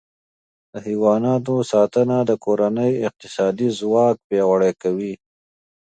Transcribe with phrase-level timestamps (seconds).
[0.71, 5.13] د حیواناتو ساتنه د کورنۍ اقتصادي ځواک پیاوړی کوي.